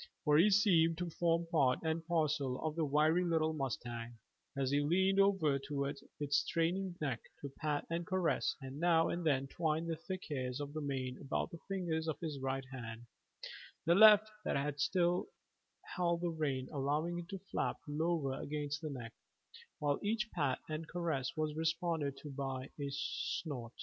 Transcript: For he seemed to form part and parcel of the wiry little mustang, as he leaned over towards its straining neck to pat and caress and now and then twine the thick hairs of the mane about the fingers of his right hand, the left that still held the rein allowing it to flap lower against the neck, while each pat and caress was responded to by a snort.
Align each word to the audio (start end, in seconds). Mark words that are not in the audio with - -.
For 0.23 0.39
he 0.39 0.49
seemed 0.49 0.97
to 0.97 1.11
form 1.11 1.45
part 1.51 1.77
and 1.83 2.03
parcel 2.03 2.59
of 2.65 2.75
the 2.75 2.83
wiry 2.83 3.23
little 3.23 3.53
mustang, 3.53 4.15
as 4.57 4.71
he 4.71 4.81
leaned 4.81 5.19
over 5.19 5.59
towards 5.59 6.03
its 6.19 6.37
straining 6.37 6.95
neck 6.99 7.21
to 7.41 7.49
pat 7.49 7.85
and 7.87 8.07
caress 8.07 8.55
and 8.59 8.79
now 8.79 9.09
and 9.09 9.23
then 9.23 9.45
twine 9.47 9.85
the 9.85 9.95
thick 9.95 10.23
hairs 10.27 10.59
of 10.59 10.73
the 10.73 10.81
mane 10.81 11.19
about 11.21 11.51
the 11.51 11.59
fingers 11.67 12.07
of 12.07 12.19
his 12.19 12.39
right 12.39 12.65
hand, 12.71 13.05
the 13.85 13.93
left 13.93 14.31
that 14.43 14.79
still 14.79 15.27
held 15.95 16.21
the 16.21 16.29
rein 16.31 16.67
allowing 16.73 17.19
it 17.19 17.29
to 17.29 17.37
flap 17.37 17.77
lower 17.87 18.41
against 18.41 18.81
the 18.81 18.89
neck, 18.89 19.13
while 19.77 19.99
each 20.01 20.31
pat 20.31 20.57
and 20.67 20.87
caress 20.87 21.37
was 21.37 21.53
responded 21.55 22.17
to 22.17 22.31
by 22.31 22.71
a 22.79 22.89
snort. 22.89 23.73